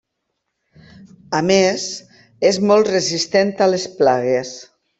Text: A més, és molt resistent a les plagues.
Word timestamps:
A 1.39 1.41
més, 1.49 1.85
és 2.51 2.59
molt 2.71 2.91
resistent 2.95 3.53
a 3.67 3.69
les 3.75 3.87
plagues. 4.01 4.57